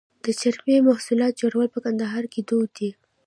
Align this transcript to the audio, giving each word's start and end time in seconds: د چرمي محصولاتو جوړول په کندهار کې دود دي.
د 0.25 0.27
چرمي 0.39 0.77
محصولاتو 0.87 1.39
جوړول 1.41 1.67
په 1.71 1.79
کندهار 1.85 2.23
کې 2.33 2.41
دود 2.49 2.69
دي. 2.79 2.89